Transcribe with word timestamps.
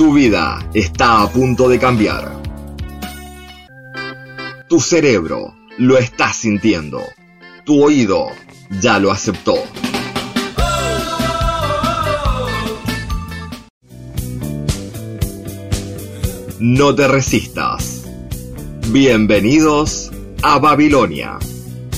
Tu 0.00 0.14
vida 0.14 0.66
está 0.72 1.20
a 1.20 1.28
punto 1.28 1.68
de 1.68 1.78
cambiar. 1.78 2.40
Tu 4.66 4.80
cerebro 4.80 5.54
lo 5.76 5.98
está 5.98 6.32
sintiendo. 6.32 7.02
Tu 7.66 7.84
oído 7.84 8.28
ya 8.80 8.98
lo 8.98 9.10
aceptó. 9.10 9.56
No 16.58 16.94
te 16.94 17.06
resistas. 17.06 18.08
Bienvenidos 18.88 20.10
a 20.40 20.58
Babilonia, 20.60 21.38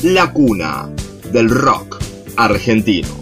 la 0.02 0.32
cuna 0.32 0.88
del 1.30 1.48
rock 1.48 2.02
argentino. 2.36 3.21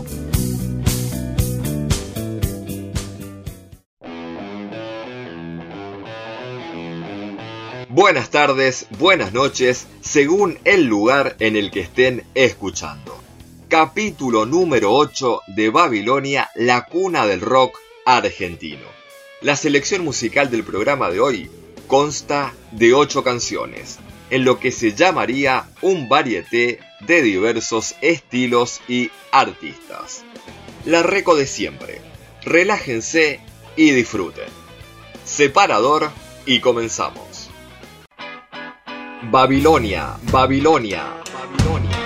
Buenas 8.00 8.30
tardes, 8.30 8.86
buenas 8.98 9.34
noches, 9.34 9.86
según 10.00 10.58
el 10.64 10.86
lugar 10.86 11.36
en 11.38 11.54
el 11.54 11.70
que 11.70 11.80
estén 11.80 12.24
escuchando. 12.34 13.22
Capítulo 13.68 14.46
número 14.46 14.94
8 14.94 15.42
de 15.48 15.68
Babilonia, 15.68 16.48
la 16.54 16.86
cuna 16.86 17.26
del 17.26 17.42
rock 17.42 17.78
argentino. 18.06 18.86
La 19.42 19.54
selección 19.54 20.02
musical 20.02 20.50
del 20.50 20.64
programa 20.64 21.10
de 21.10 21.20
hoy 21.20 21.50
consta 21.88 22.54
de 22.72 22.94
8 22.94 23.22
canciones, 23.22 23.98
en 24.30 24.46
lo 24.46 24.58
que 24.58 24.72
se 24.72 24.94
llamaría 24.94 25.68
un 25.82 26.08
varieté 26.08 26.80
de 27.00 27.20
diversos 27.20 27.96
estilos 28.00 28.80
y 28.88 29.10
artistas. 29.30 30.24
La 30.86 31.02
reco 31.02 31.36
de 31.36 31.46
siempre. 31.46 32.00
Relájense 32.44 33.40
y 33.76 33.90
disfruten. 33.90 34.48
Separador 35.26 36.10
y 36.46 36.60
comenzamos. 36.60 37.29
Babilonia, 39.22 40.16
Babilonia, 40.32 41.04
Babilonia. 41.32 42.00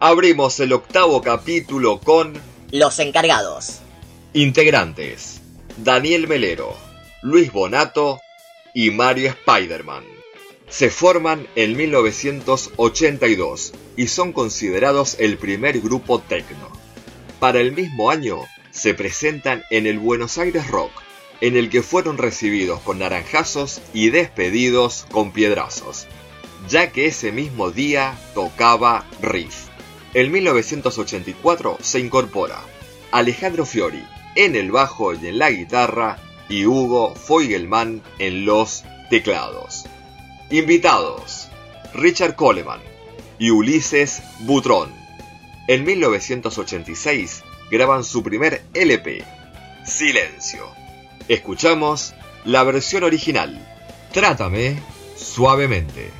Abrimos 0.00 0.58
el 0.60 0.72
octavo 0.72 1.20
capítulo 1.20 2.00
con 2.00 2.40
Los 2.70 2.98
encargados. 3.00 3.80
Integrantes: 4.32 5.42
Daniel 5.76 6.26
Melero, 6.26 6.74
Luis 7.20 7.52
Bonato 7.52 8.18
y 8.72 8.90
Mario 8.90 9.34
Spiderman. 9.42 10.04
Se 10.70 10.88
forman 10.90 11.46
en 11.54 11.76
1982 11.76 13.74
y 13.96 14.06
son 14.06 14.32
considerados 14.32 15.16
el 15.18 15.36
primer 15.36 15.80
grupo 15.80 16.20
techno. 16.20 16.77
Para 17.40 17.60
el 17.60 17.70
mismo 17.70 18.10
año, 18.10 18.40
se 18.72 18.94
presentan 18.94 19.62
en 19.70 19.86
el 19.86 20.00
Buenos 20.00 20.38
Aires 20.38 20.66
Rock, 20.66 20.90
en 21.40 21.56
el 21.56 21.70
que 21.70 21.82
fueron 21.82 22.18
recibidos 22.18 22.80
con 22.80 22.98
naranjazos 22.98 23.80
y 23.94 24.10
despedidos 24.10 25.06
con 25.12 25.30
piedrazos, 25.30 26.08
ya 26.68 26.90
que 26.90 27.06
ese 27.06 27.30
mismo 27.30 27.70
día 27.70 28.18
tocaba 28.34 29.06
Riff. 29.22 29.68
En 30.14 30.32
1984 30.32 31.78
se 31.80 32.00
incorpora 32.00 32.58
Alejandro 33.12 33.64
Fiori 33.64 34.02
en 34.34 34.56
el 34.56 34.72
bajo 34.72 35.14
y 35.14 35.28
en 35.28 35.38
la 35.38 35.50
guitarra 35.50 36.18
y 36.48 36.66
Hugo 36.66 37.14
Feugelman 37.14 38.02
en 38.18 38.46
los 38.46 38.84
teclados. 39.10 39.84
Invitados: 40.50 41.48
Richard 41.94 42.34
Coleman 42.34 42.80
y 43.38 43.50
Ulises 43.50 44.22
Butrón. 44.40 45.07
En 45.68 45.84
1986 45.84 47.44
graban 47.70 48.02
su 48.02 48.22
primer 48.22 48.62
LP, 48.72 49.22
Silencio. 49.84 50.64
Escuchamos 51.28 52.14
la 52.46 52.64
versión 52.64 53.04
original, 53.04 53.60
Trátame 54.10 54.80
suavemente. 55.14 56.10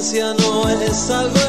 no 0.00 0.66
es 0.66 1.10
algo 1.10 1.39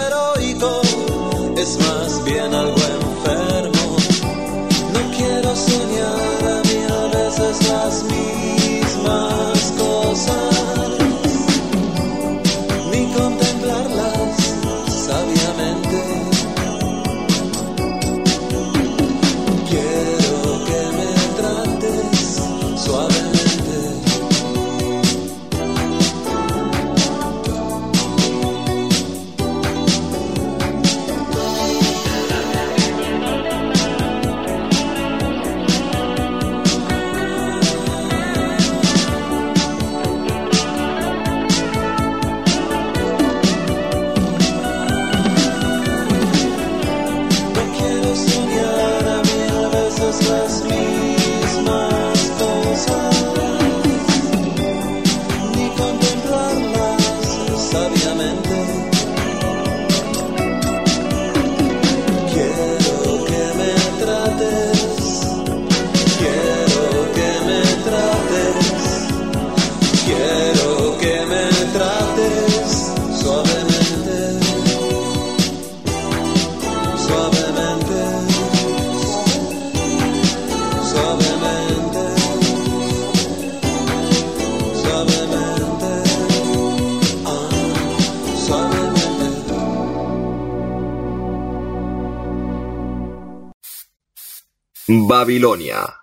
Babilonia. 95.22 96.02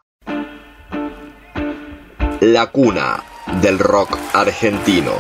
La 2.39 2.71
cuna 2.71 3.21
del 3.61 3.81
rock 3.81 4.17
argentino. 4.33 5.13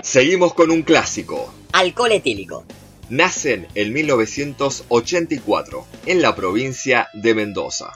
Seguimos 0.00 0.54
con 0.54 0.70
un 0.70 0.82
clásico. 0.82 1.52
Alcohol 1.72 2.12
etílico. 2.12 2.64
Nacen 3.08 3.66
en 3.74 3.92
1984 3.92 5.86
en 6.06 6.22
la 6.22 6.36
provincia 6.36 7.08
de 7.14 7.34
Mendoza. 7.34 7.94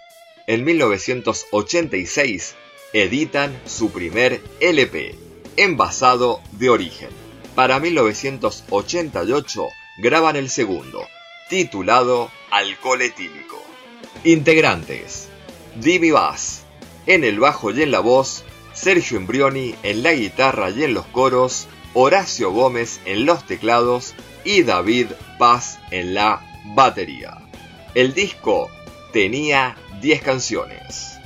En 0.48 0.64
1986 0.64 2.56
editan 2.92 3.56
su 3.66 3.90
primer 3.90 4.40
LP, 4.60 5.23
envasado 5.56 6.40
de 6.52 6.70
origen. 6.70 7.10
Para 7.54 7.78
1988 7.78 9.68
graban 9.98 10.36
el 10.36 10.50
segundo, 10.50 11.06
titulado 11.48 12.30
Alcohol 12.50 13.02
etílico. 13.02 13.62
Integrantes: 14.24 15.28
Divi 15.76 16.10
Bass, 16.10 16.62
en 17.06 17.24
el 17.24 17.38
bajo 17.38 17.70
y 17.70 17.82
en 17.82 17.90
la 17.90 18.00
voz, 18.00 18.44
Sergio 18.72 19.18
Embrioni 19.18 19.74
en 19.82 20.02
la 20.02 20.12
guitarra 20.12 20.70
y 20.70 20.82
en 20.82 20.94
los 20.94 21.06
coros, 21.06 21.68
Horacio 21.92 22.50
Gómez 22.50 23.00
en 23.04 23.24
los 23.24 23.46
teclados 23.46 24.14
y 24.44 24.62
David 24.62 25.06
Paz 25.38 25.78
en 25.90 26.14
la 26.14 26.42
batería. 26.74 27.38
El 27.94 28.14
disco 28.14 28.68
tenía 29.12 29.76
10 30.00 30.22
canciones. 30.22 31.18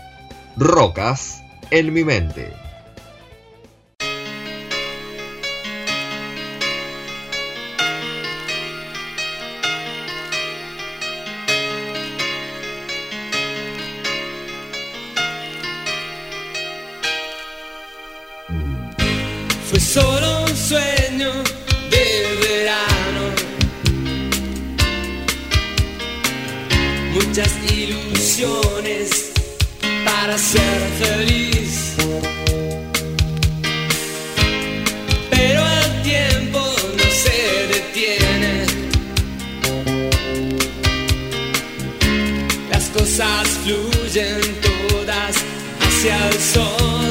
Rocas 0.57 1.43
en 1.71 1.93
mi 1.95 2.05
mente. 2.05 2.68
Muchas 27.19 27.53
ilusiones 27.73 29.33
para 30.05 30.39
ser 30.39 30.81
feliz. 31.01 31.49
fluyen 43.69 44.41
todas 44.63 45.37
hacia 45.81 46.29
el 46.29 46.39
sol. 46.39 47.08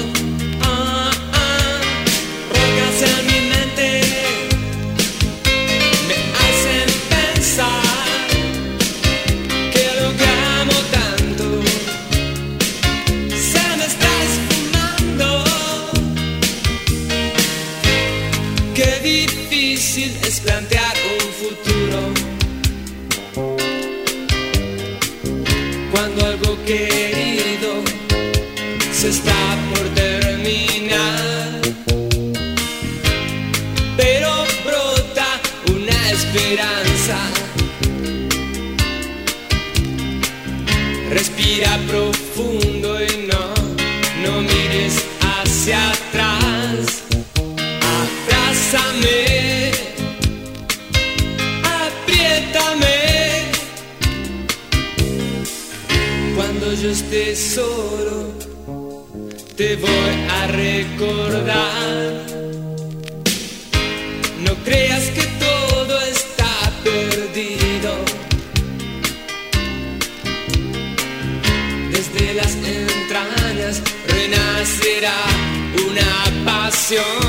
Abrázame, 47.96 49.72
apriétame. 51.64 52.98
yo 56.82 56.92
esté 56.92 57.36
solo, 57.36 58.32
te 59.56 59.76
voy 59.78 59.90
a 60.30 60.48
recordar. 60.48 62.26
No 64.46 64.54
creas 64.64 65.06
que 65.16 65.17
una 76.96 77.27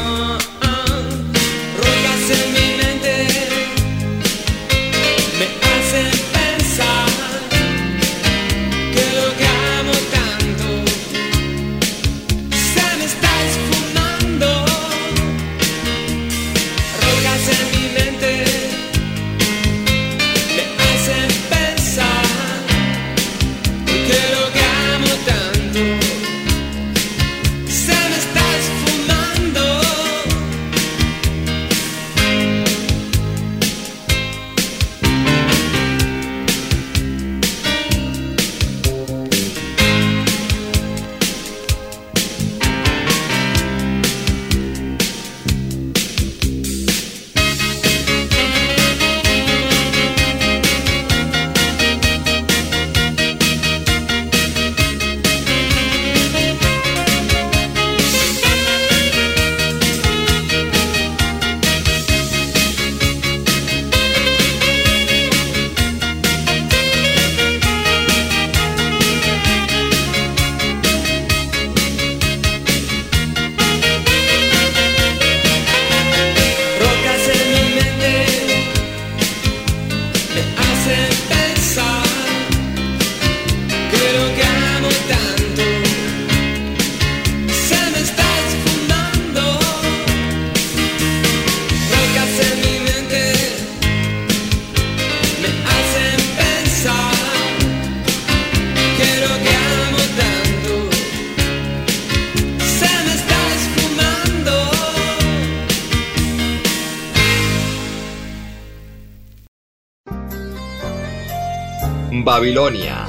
Babilonia, 112.24 113.06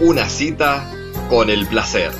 una 0.00 0.28
cita 0.28 0.90
con 1.28 1.50
el 1.50 1.66
placer. 1.66 2.12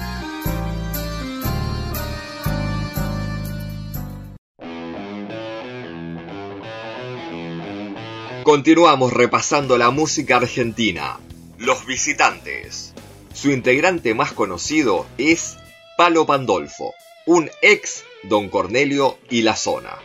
Continuamos 8.45 9.13
repasando 9.13 9.79
la 9.79 9.91
música 9.91 10.37
argentina, 10.37 11.19
Los 11.59 11.87
Visitantes. 11.87 12.95
Su 13.33 13.51
integrante 13.51 14.15
más 14.15 14.33
conocido 14.33 15.07
es 15.19 15.57
Palo 15.97 16.27
Pandolfo, 16.27 16.95
un 17.27 17.51
ex 17.63 18.05
Don 18.25 18.49
Cornelio 18.49 19.19
y 19.31 19.43
La 19.43 19.57
Zona. 19.57 19.97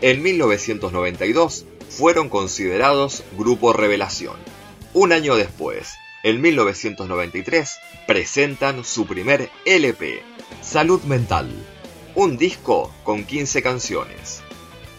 En 0.00 0.22
1992 0.22 1.64
fueron 1.88 2.28
considerados 2.28 3.24
Grupo 3.36 3.72
Revelación. 3.72 4.57
Un 5.00 5.12
año 5.12 5.36
después, 5.36 5.96
en 6.24 6.40
1993, 6.40 7.78
presentan 8.08 8.84
su 8.84 9.06
primer 9.06 9.48
LP, 9.64 10.24
Salud 10.60 11.00
Mental, 11.02 11.48
un 12.16 12.36
disco 12.36 12.92
con 13.04 13.22
15 13.24 13.62
canciones. 13.62 14.40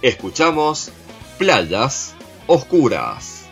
Escuchamos 0.02 0.94
Playas 1.38 2.14
Oscuras. 2.48 3.44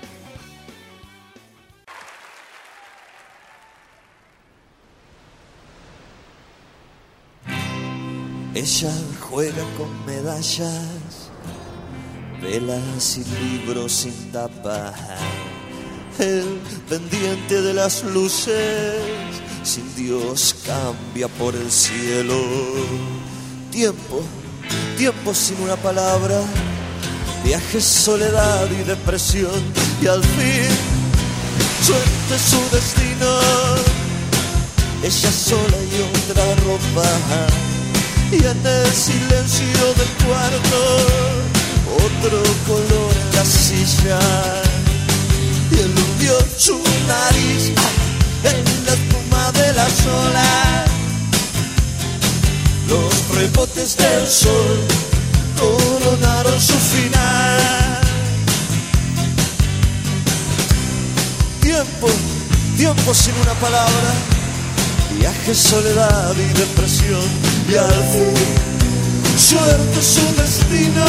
Ella 8.56 8.94
juega 9.20 9.66
con 9.78 10.06
medallas, 10.06 11.30
velas 12.42 13.18
y 13.18 13.26
libros 13.26 13.92
sin 13.92 14.32
tapa. 14.32 14.94
El 16.20 16.60
pendiente 16.90 17.62
de 17.62 17.76
las 17.76 18.04
luces, 18.04 18.96
sin 19.62 19.94
Dios 19.96 20.56
cambia 20.66 21.28
por 21.28 21.56
el 21.56 21.72
cielo. 21.72 22.42
Tiempo, 23.72 24.24
tiempo 24.98 25.36
sin 25.36 25.62
una 25.62 25.76
palabra, 25.76 26.42
viajes, 27.44 27.84
soledad 27.84 28.68
y 28.72 28.84
depresión. 28.86 29.62
Y 30.02 30.08
al 30.08 30.24
fin, 30.24 30.70
suerte 31.84 32.40
su 32.40 32.76
destino, 32.76 33.40
ella 35.04 35.32
sola 35.32 35.78
y 35.92 36.32
otra 36.32 36.46
ropa. 36.66 37.10
Y 38.32 38.38
en 38.38 38.66
el 38.66 38.92
silencio 38.92 39.94
del 39.94 40.26
cuarto 40.26 41.38
otro 41.96 42.42
color 42.68 43.12
en 43.22 43.36
la 43.36 43.46
silla 43.46 44.67
y 45.72 45.80
eludió 45.80 46.34
su 46.58 46.78
nariz 47.08 47.72
en 48.44 48.86
la 48.86 48.94
espuma 48.94 49.52
de 49.52 49.74
la 49.74 49.90
sola 49.90 50.86
los 52.88 53.36
rebotes 53.36 53.98
del 53.98 54.28
sol 54.28 54.80
coronaron 55.60 56.60
su 56.62 56.74
final. 56.74 58.02
Tiempo 61.62 62.08
tiempo 62.78 63.14
sin 63.14 63.34
una 63.42 63.54
palabra. 63.56 64.12
Viaje 65.20 65.54
soledad 65.54 66.36
y 66.36 66.54
depresión. 66.58 67.28
Y 67.70 67.76
al 67.76 68.04
fin 68.14 69.38
suerte 69.38 70.02
su 70.02 70.26
destino. 70.42 71.06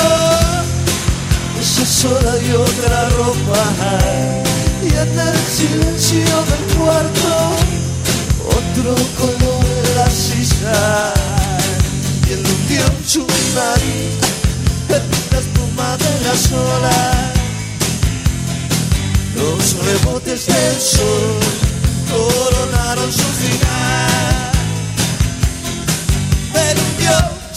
Esa 1.60 1.86
sola 1.86 2.34
y 2.42 2.52
otra 2.52 3.08
ropa 3.10 4.47
en 5.02 5.18
el 5.18 5.38
silencio 5.38 6.18
del 6.50 6.76
cuarto 6.76 7.30
otro 8.46 8.94
color 9.18 9.64
en 9.84 9.96
la 9.96 10.10
silla 10.10 11.12
y 12.26 12.32
el 12.32 12.40
hundió 12.40 12.84
su 13.06 13.26
nariz 13.54 14.18
en 14.88 15.02
la 15.30 15.38
espuma 15.38 15.96
de 15.96 16.12
la 16.26 16.34
sola 16.36 16.98
los 19.36 19.76
rebotes 19.84 20.46
del 20.46 20.80
sol 20.80 21.38
coronaron 22.10 23.12
su 23.12 23.28
final 23.42 24.08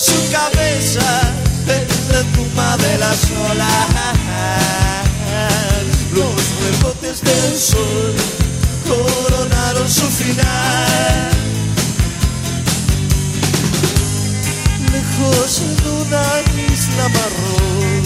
su 0.02 0.32
cabeza 0.32 1.22
en 1.68 2.12
la 2.12 2.20
espuma 2.22 2.78
de 2.78 2.98
las 2.98 3.20
olas. 3.52 4.71
Del 7.20 7.60
sol 7.60 8.16
coronaron 8.88 9.90
su 9.90 10.08
final. 10.08 11.30
Lejos 14.92 15.62
en 15.62 15.88
una 15.88 16.24
isla 16.72 17.10
marrón, 17.10 18.04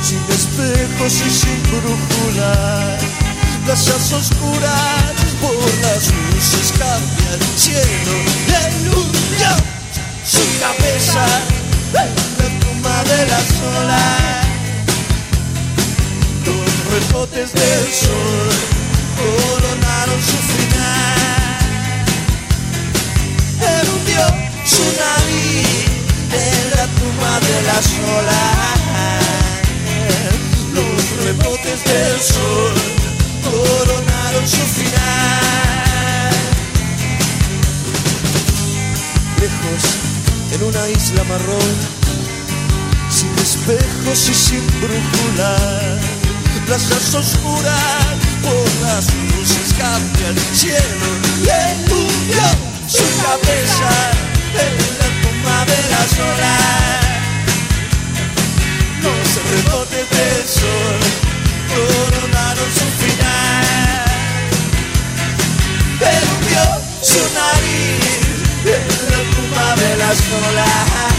sin 0.00 0.22
espejos 0.28 1.12
y 1.26 1.30
sin 1.30 1.60
brújula, 1.64 2.98
playas 3.64 4.12
oscuras 4.12 5.12
por 5.40 5.74
las 5.82 6.06
luces 6.06 6.72
cambian 6.78 7.40
cielo 7.56 8.16
de 8.46 8.90
luz 8.90 9.16
su 10.24 10.42
cabeza 10.60 11.24
la 11.92 12.04
espuma 12.04 13.04
de 13.04 13.26
las 13.26 13.48
olas, 13.78 14.45
los 16.96 17.08
rebotes 17.08 17.52
del 17.52 17.92
sol 17.92 18.50
coronaron 19.16 20.22
su 20.22 20.36
final. 20.36 20.86
Su 24.64 24.82
nariz 24.82 25.86
en 26.32 26.70
la 26.76 26.86
tumba 26.98 27.40
de 27.40 27.62
las 27.62 27.86
olas, 28.18 28.80
los 30.74 31.24
rebotes 31.24 31.84
del 31.84 32.20
sol 32.20 32.74
coronaron 33.44 34.48
su 34.48 34.64
final. 34.78 36.32
Lejos 39.40 39.84
en 40.52 40.62
una 40.64 40.88
isla 40.88 41.24
marrón, 41.24 41.76
sin 43.10 43.38
espejos 43.38 44.28
y 44.28 44.34
sin 44.34 44.66
brújula. 44.80 46.15
Plazas 46.66 47.14
oscuras 47.14 48.16
por 48.42 48.68
las 48.82 49.06
luces 49.14 49.72
cambia 49.78 50.28
el 50.30 50.38
cielo 50.52 51.06
y 51.38 51.48
el 51.48 51.86
su 52.88 53.04
cabeza 53.22 53.92
en 54.52 54.74
la 54.98 55.08
tumba 55.22 55.64
de 55.64 55.78
las 55.90 56.10
olas. 56.18 57.06
Los 59.00 59.28
rebotes 59.50 60.06
del 60.10 60.44
sol 60.48 60.98
coronaron 61.70 62.70
su 62.74 62.86
final. 62.98 64.04
Pero 66.00 66.30
su 67.00 67.22
nariz 67.32 68.26
de 69.76 69.96
las 69.98 70.18
olas. 70.50 71.15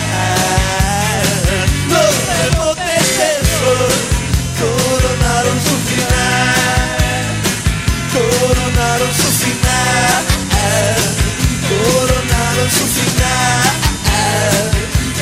Coronaron 12.67 12.73
su 12.73 12.85
final, 12.85 13.71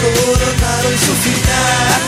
coronaron 0.01 0.97
su 0.97 1.13
final. 1.13 2.05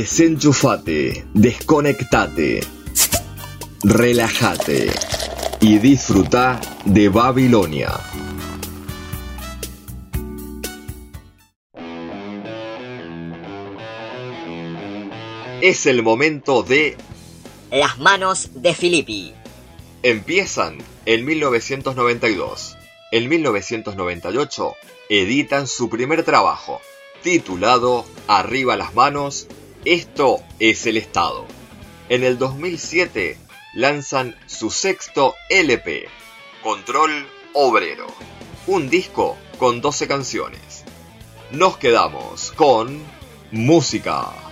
Desenchufate, 0.00 1.26
desconectate, 1.34 2.60
relájate 3.84 4.90
y 5.60 5.76
disfruta 5.76 6.58
de 6.86 7.10
Babilonia. 7.10 8.00
Es 15.60 15.84
el 15.84 16.02
momento 16.02 16.62
de 16.62 16.96
Las 17.70 17.98
manos 17.98 18.48
de 18.54 18.72
Filippi. 18.72 19.34
Empiezan 20.02 20.78
en 21.04 21.26
1992. 21.26 22.78
En 23.12 23.28
1998 23.28 24.74
editan 25.10 25.66
su 25.66 25.90
primer 25.90 26.22
trabajo, 26.22 26.80
titulado 27.22 28.06
Arriba 28.28 28.78
las 28.78 28.94
manos, 28.94 29.46
esto 29.84 30.42
es 30.58 30.86
el 30.86 30.96
Estado. 30.96 31.46
En 32.08 32.22
el 32.22 32.38
2007 32.38 33.38
lanzan 33.74 34.36
su 34.46 34.70
sexto 34.70 35.34
LP, 35.48 36.06
Control 36.62 37.26
Obrero, 37.54 38.06
un 38.66 38.90
disco 38.90 39.36
con 39.58 39.80
12 39.80 40.06
canciones. 40.06 40.84
Nos 41.50 41.78
quedamos 41.78 42.52
con 42.52 43.02
música. 43.52 44.49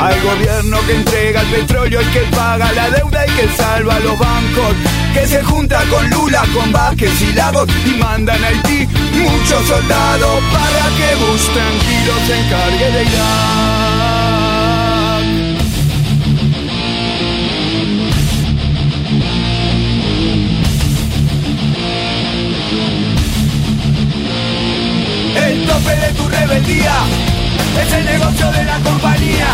Al 0.00 0.20
gobierno 0.20 0.78
que 0.86 0.94
entrega 0.94 1.40
el 1.40 1.46
petróleo 1.48 2.02
y 2.02 2.04
que 2.06 2.20
paga 2.36 2.72
la 2.72 2.90
deuda 2.90 3.26
y 3.26 3.30
que 3.30 3.48
salva 3.56 3.96
a 3.96 4.00
los 4.00 4.18
bancos, 4.18 4.74
que 5.12 5.26
se 5.26 5.42
junta 5.42 5.82
con 5.90 6.08
Lula, 6.10 6.42
con 6.54 6.72
Vázquez 6.72 7.20
y 7.22 7.32
Lagos 7.32 7.68
y 7.86 7.90
mandan 7.98 8.42
a 8.42 8.48
Haití 8.48 8.88
muchos 9.12 9.66
soldados 9.66 10.42
para 10.52 10.88
que 10.96 11.14
Bush 11.16 11.48
tranquilo 11.52 12.12
se 12.26 12.38
encargue 12.38 12.90
de 12.92 13.02
Irak. 13.02 13.84
El 25.36 25.66
tope 25.66 25.96
de 25.96 26.12
tu 26.14 26.28
rebeldía 26.28 26.94
es 27.82 27.92
el 27.92 28.04
negocio 28.04 28.50
de 28.52 28.64
la 28.64 28.78
compañía. 28.80 29.48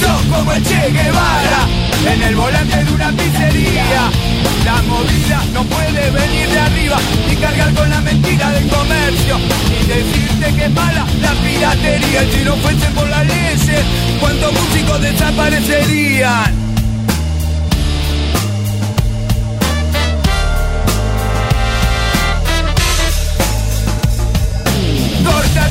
Sos 0.00 0.22
como 0.30 0.52
el 0.52 0.62
Che 0.62 0.90
Guevara 0.90 1.66
en 2.12 2.22
el 2.22 2.34
volante 2.36 2.84
de 2.84 2.92
una 2.92 3.12
pizzería. 3.12 4.10
La 4.64 4.82
movida 4.82 5.42
no 5.52 5.64
puede 5.64 6.10
venir 6.10 6.48
de 6.48 6.58
arriba 6.58 6.96
ni 7.28 7.36
cargar 7.36 7.72
con 7.74 7.90
la 7.90 8.00
mentira 8.00 8.50
del 8.50 8.68
comercio 8.68 9.38
ni 9.70 9.86
decirte 9.86 10.54
que 10.54 10.64
es 10.66 10.70
mala 10.70 11.06
la 11.20 11.32
piratería. 11.32 12.20
Si 12.32 12.44
no 12.44 12.56
fuese 12.56 12.86
por 12.94 13.08
las 13.08 13.26
leyes, 13.26 13.84
¿cuántos 14.20 14.52
músicos 14.52 15.00
desaparecerían? 15.00 16.62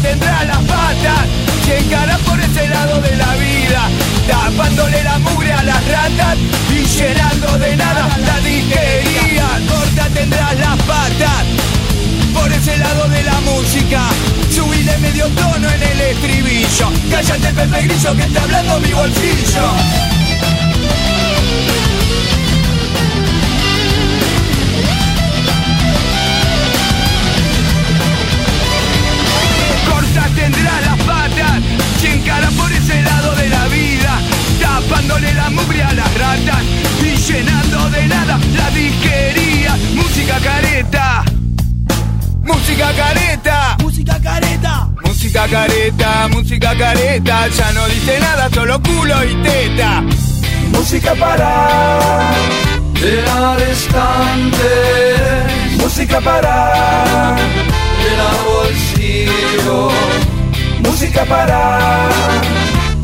Tendrá 0.02 0.44
las 0.46 0.58
patas. 0.58 1.42
Encara 1.72 2.18
por 2.18 2.38
ese 2.38 2.68
lado 2.68 3.00
de 3.00 3.16
la 3.16 3.34
vida 3.36 3.90
Tapándole 4.28 5.02
la 5.04 5.20
mugre 5.20 5.54
a 5.54 5.64
las 5.64 5.88
ratas 5.88 6.38
Y 6.70 6.84
llenando 6.84 7.58
de 7.60 7.78
nada 7.78 8.10
la 8.20 8.40
disquería. 8.42 9.48
Corta 9.70 10.10
tendrás 10.14 10.60
las 10.60 10.78
patas. 10.82 11.46
Por 12.34 12.52
ese 12.52 12.78
lado 12.78 13.08
de 13.08 13.24
la 13.24 13.40
música 13.42 14.02
Subile 14.50 14.98
medio 14.98 15.28
tono 15.30 15.70
en 15.70 15.82
el 15.82 16.02
estribillo. 16.02 16.92
Cállate 17.10 17.54
Pepe 17.54 17.82
Grillo 17.84 18.16
que 18.18 18.24
está 18.24 18.44
hablando 18.44 18.80
mi 18.82 18.92
bolsillo 18.92 20.11
tendrá 30.36 30.82
las 30.82 30.98
patas. 31.04 31.62
Se 32.00 32.14
encara 32.14 32.50
por 32.52 32.72
ese 32.72 33.02
lado 33.04 33.36
de 33.36 33.48
la 33.50 33.68
vida 33.68 34.20
Tapándole 34.60 35.32
la 35.34 35.50
mugre 35.52 35.84
a 35.84 35.94
las 35.94 36.12
ratas 36.16 36.64
Y 37.04 37.16
llenando 37.16 37.90
de 37.92 38.08
nada 38.08 38.40
la 38.56 38.70
disquería. 38.72 39.78
Música 39.96 40.40
careta. 40.40 41.24
Música 42.44 42.92
careta. 42.94 43.78
Música 43.82 44.20
careta. 44.20 44.90
Música 45.04 45.48
careta, 45.48 46.28
música 46.30 46.76
careta. 46.78 47.48
Ya 47.48 47.72
no 47.74 47.88
dice 47.88 48.20
nada, 48.20 48.50
solo 48.50 48.82
culo 48.82 49.24
y 49.24 49.36
teta. 49.44 50.04
Música 50.72 51.14
para 51.16 52.34
llenar 52.96 53.62
estantes. 53.62 54.62
Música 55.78 56.20
para 56.22 57.36
llenar 58.02 58.38
bolsillos 58.46 59.94
Música 60.84 61.26
para 61.26 62.10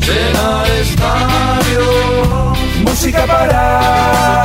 llenar 0.00 0.66
estadios. 0.80 2.58
Música 2.84 3.26
para 3.26 4.44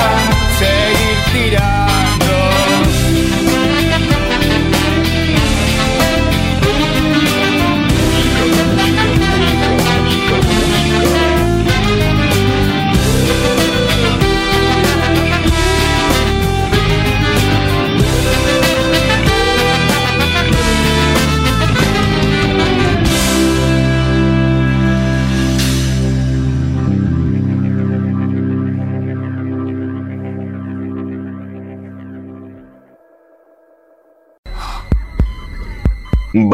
seguir 0.60 1.18
tirando 1.34 2.03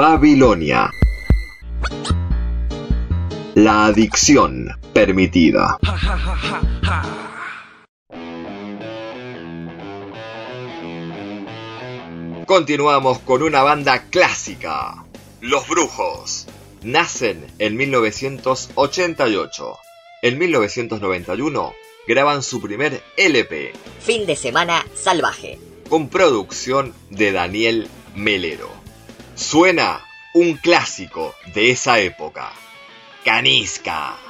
Babilonia. 0.03 0.89
La 3.55 3.87
adicción 3.87 4.69
permitida. 4.93 5.77
Continuamos 12.45 13.19
con 13.19 13.43
una 13.43 13.61
banda 13.63 14.05
clásica, 14.09 15.03
Los 15.41 15.67
Brujos. 15.67 16.47
Nacen 16.81 17.45
en 17.59 17.75
1988. 17.75 19.77
En 20.21 20.37
1991 20.37 21.73
graban 22.07 22.41
su 22.41 22.61
primer 22.61 23.03
LP, 23.17 23.73
Fin 23.99 24.25
de 24.25 24.35
semana 24.35 24.85
salvaje. 24.95 25.59
con 25.89 26.09
producción 26.09 26.93
de 27.09 27.31
Daniel 27.31 27.87
Melero. 28.15 28.78
Suena 29.39 30.05
un 30.33 30.57
clásico 30.57 31.33
de 31.53 31.71
esa 31.71 31.97
época, 31.97 32.51
Canisca. 33.23 34.28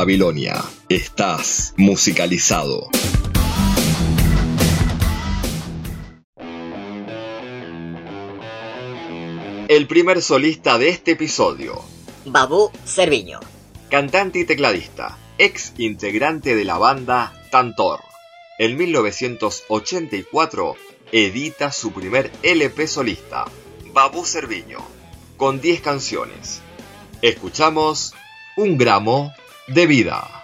Babilonia. 0.00 0.64
Estás 0.88 1.74
musicalizado. 1.76 2.88
El 9.68 9.86
primer 9.86 10.22
solista 10.22 10.78
de 10.78 10.88
este 10.88 11.10
episodio. 11.10 11.82
Babú 12.24 12.70
Cerviño. 12.86 13.40
Cantante 13.90 14.38
y 14.38 14.46
tecladista, 14.46 15.18
ex 15.36 15.74
integrante 15.76 16.56
de 16.56 16.64
la 16.64 16.78
banda 16.78 17.34
Tantor. 17.50 18.00
En 18.58 18.78
1984 18.78 20.76
edita 21.12 21.72
su 21.72 21.92
primer 21.92 22.32
LP 22.42 22.86
solista, 22.86 23.44
Babú 23.92 24.24
Cerviño, 24.24 24.78
con 25.36 25.60
10 25.60 25.82
canciones. 25.82 26.62
Escuchamos 27.20 28.14
Un 28.56 28.78
gramo 28.78 29.34
de 29.72 29.86
vida. 29.86 30.39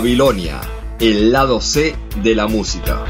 Babilonia, 0.00 0.62
el 0.98 1.30
lado 1.30 1.60
C 1.60 1.94
de 2.22 2.34
la 2.34 2.46
música. 2.46 3.04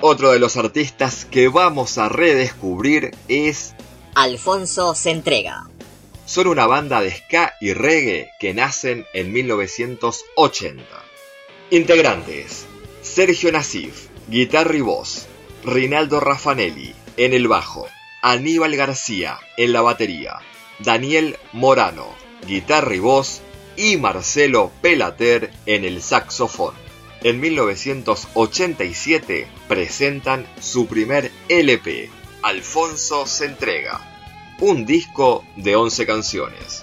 Otro 0.00 0.32
de 0.32 0.38
los 0.38 0.56
artistas 0.56 1.26
que 1.26 1.48
vamos 1.48 1.98
a 1.98 2.08
redescubrir 2.08 3.10
es 3.28 3.74
Alfonso 4.14 4.94
se 4.94 5.10
entrega. 5.10 5.68
Son 6.24 6.46
una 6.46 6.66
banda 6.66 7.02
de 7.02 7.10
ska 7.10 7.52
y 7.60 7.74
reggae 7.74 8.30
que 8.40 8.54
nacen 8.54 9.04
en 9.12 9.34
1980. 9.34 10.82
Integrantes: 11.68 12.64
Sergio 13.02 13.52
Nasif, 13.52 14.06
guitarra 14.28 14.74
y 14.74 14.80
voz, 14.80 15.26
Rinaldo 15.62 16.20
Raffanelli 16.20 16.94
en 17.18 17.34
el 17.34 17.48
bajo, 17.48 17.86
Aníbal 18.26 18.74
García 18.74 19.38
en 19.58 19.74
la 19.74 19.82
batería, 19.82 20.38
Daniel 20.78 21.36
Morano, 21.52 22.06
guitarra 22.46 22.94
y 22.94 22.98
voz, 22.98 23.42
y 23.76 23.98
Marcelo 23.98 24.72
Pelater 24.80 25.50
en 25.66 25.84
el 25.84 26.00
saxofón. 26.00 26.72
En 27.22 27.38
1987 27.38 29.46
presentan 29.68 30.46
su 30.58 30.86
primer 30.86 31.30
LP, 31.50 32.08
Alfonso 32.42 33.26
se 33.26 33.44
entrega, 33.44 34.00
un 34.58 34.86
disco 34.86 35.44
de 35.56 35.76
11 35.76 36.06
canciones. 36.06 36.82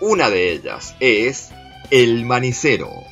Una 0.00 0.30
de 0.30 0.50
ellas 0.50 0.96
es 0.98 1.50
El 1.90 2.24
Manicero. 2.24 3.09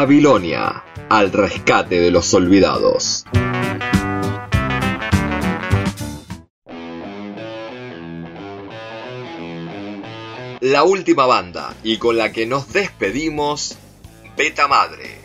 Babilonia, 0.00 0.84
al 1.08 1.32
rescate 1.32 1.98
de 1.98 2.12
los 2.12 2.32
olvidados. 2.32 3.24
La 10.60 10.84
última 10.84 11.26
banda 11.26 11.74
y 11.82 11.96
con 11.96 12.16
la 12.16 12.30
que 12.30 12.46
nos 12.46 12.72
despedimos, 12.72 13.76
Beta 14.36 14.68
Madre. 14.68 15.18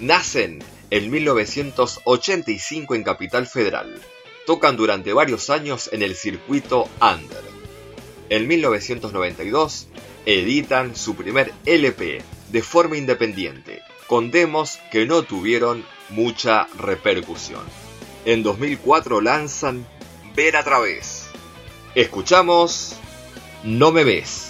Nacen 0.00 0.62
en 0.90 1.10
1985 1.10 2.94
en 2.94 3.02
Capital 3.02 3.46
Federal. 3.46 3.98
Tocan 4.44 4.76
durante 4.76 5.14
varios 5.14 5.48
años 5.48 5.88
en 5.94 6.02
el 6.02 6.14
circuito 6.14 6.90
Under. 7.00 7.42
En 8.28 8.46
1992 8.46 9.88
editan 10.26 10.94
su 10.94 11.16
primer 11.16 11.54
LP 11.64 12.22
de 12.52 12.62
forma 12.62 12.98
independiente, 12.98 13.80
condemos 14.10 14.80
que 14.90 15.06
no 15.06 15.22
tuvieron 15.22 15.84
mucha 16.08 16.66
repercusión. 16.76 17.62
En 18.24 18.42
2004 18.42 19.20
lanzan 19.20 19.86
Ver 20.34 20.56
a 20.56 20.64
través. 20.64 21.28
Escuchamos 21.94 22.96
No 23.62 23.92
me 23.92 24.02
ves. 24.02 24.49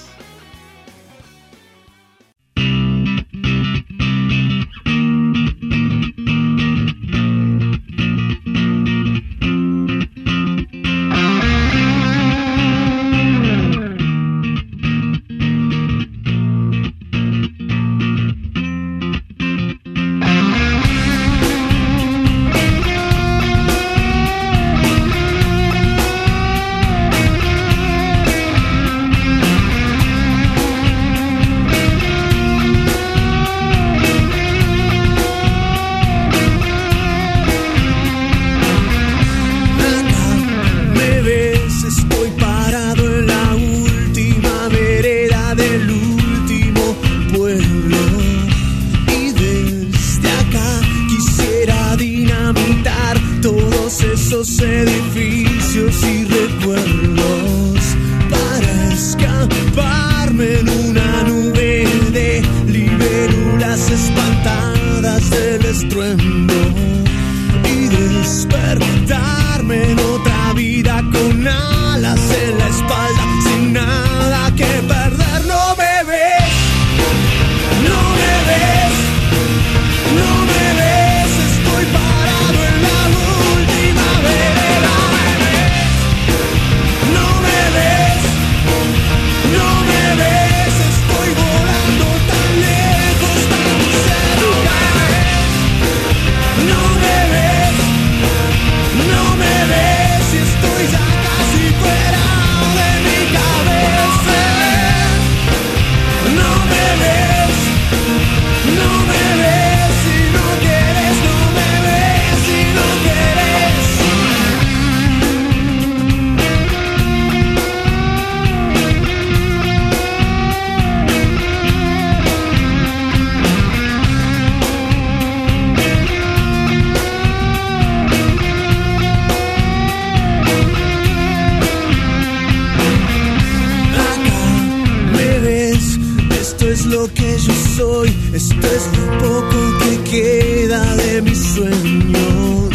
yo 137.46 137.52
soy, 137.76 138.14
esto 138.32 138.66
es 138.66 138.88
lo 138.98 139.18
poco 139.18 139.78
que 139.82 140.10
queda 140.10 140.96
de 140.96 141.22
mis 141.22 141.38
sueños. 141.38 142.74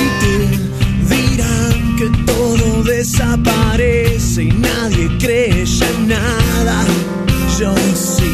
Y 0.00 0.04
te 0.20 1.14
dirán 1.14 1.96
que 1.96 2.08
todo 2.24 2.82
desaparece 2.82 4.44
y 4.44 4.52
nadie 4.52 5.08
cree 5.18 5.64
ya 5.64 5.90
nada. 6.06 6.84
Yo 7.58 7.74
sí. 7.94 8.31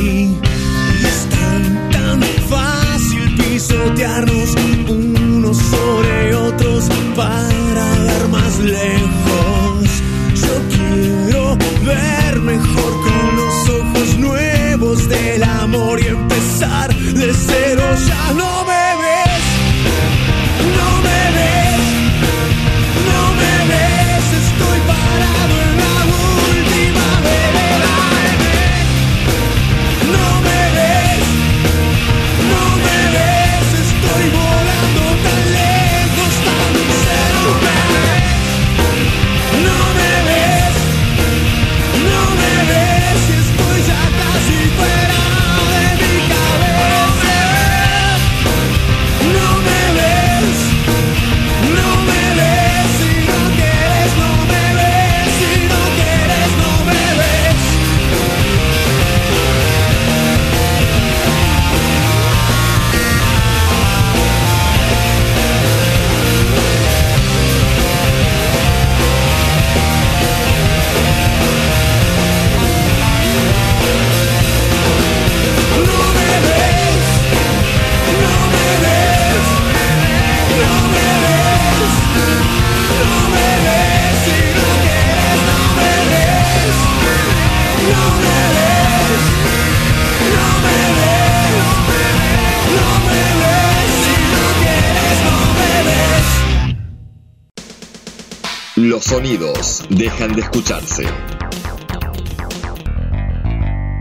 Dejan 100.11 100.33
de 100.33 100.41
escucharse. 100.41 101.05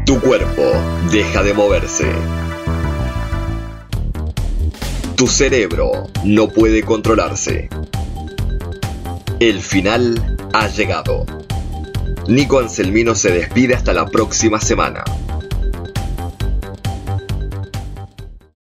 Tu 0.06 0.20
cuerpo 0.22 0.64
deja 1.12 1.44
de 1.44 1.54
moverse. 1.54 2.10
Tu 5.18 5.28
cerebro 5.28 6.08
no 6.24 6.48
puede 6.48 6.84
controlarse. 6.84 7.68
El 9.42 9.60
final 9.60 10.38
ha 10.54 10.70
llegado. 10.70 11.26
Nico 12.30 12.60
Anselmino 12.60 13.14
se 13.14 13.32
despide 13.32 13.76
hasta 13.76 13.94
la 13.94 14.06
próxima 14.06 14.62
semana. 14.62 15.04